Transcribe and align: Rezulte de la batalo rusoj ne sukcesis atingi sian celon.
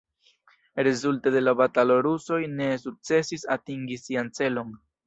Rezulte 0.87 1.33
de 1.35 1.43
la 1.45 1.53
batalo 1.61 1.99
rusoj 2.09 2.41
ne 2.57 2.71
sukcesis 2.87 3.47
atingi 3.59 4.05
sian 4.07 4.37
celon. 4.41 4.79